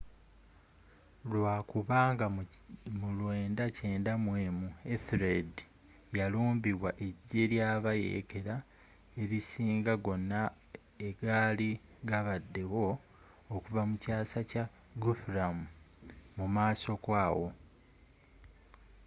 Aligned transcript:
lwakubanga 1.31 2.25
mu 2.99 3.09
991 3.23 4.93
ethelred 4.93 5.51
yalumbibwa 6.19 6.89
ejje 7.07 7.41
lyabayeekela 7.51 8.55
elisinga 9.21 9.93
gonna 10.05 10.41
egaali 11.07 11.69
gabaddewo 12.09 12.85
okuva 13.55 13.81
mu 13.89 13.95
kyasa 14.03 14.39
kya 14.49 14.63
guthrum 15.01 15.57
mumaaso 16.37 16.91
ko 17.03 17.11
awo 17.25 17.47